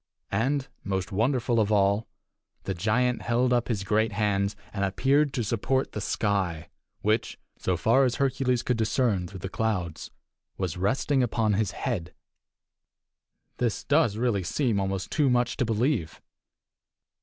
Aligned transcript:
And, 0.31 0.67
most 0.83 1.11
wonderful 1.11 1.59
of 1.59 1.71
all, 1.71 2.07
the 2.63 2.73
giant 2.73 3.21
held 3.21 3.53
up 3.53 3.67
his 3.67 3.83
great 3.83 4.13
hands 4.13 4.55
and 4.73 4.83
appeared 4.83 5.31
to 5.35 5.43
support 5.43 5.91
the 5.91 6.01
sky, 6.01 6.71
which, 7.03 7.37
so 7.59 7.77
far 7.77 8.03
as 8.03 8.15
Hercules 8.15 8.63
could 8.63 8.77
discern 8.77 9.27
through 9.27 9.41
the 9.41 9.47
clouds, 9.47 10.09
was 10.57 10.75
resting 10.75 11.21
upon 11.21 11.53
his 11.53 11.69
head! 11.85 12.15
This 13.57 13.83
does 13.83 14.17
really 14.17 14.41
seem 14.41 14.79
almost 14.79 15.11
too 15.11 15.29
much 15.29 15.55
to 15.57 15.65
believe. 15.65 16.19